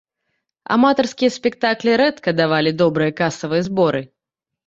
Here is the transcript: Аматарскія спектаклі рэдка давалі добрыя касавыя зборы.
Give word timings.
Аматарскія 0.75 1.33
спектаклі 1.35 1.91
рэдка 2.03 2.29
давалі 2.41 2.71
добрыя 2.81 3.15
касавыя 3.21 3.61
зборы. 3.67 4.01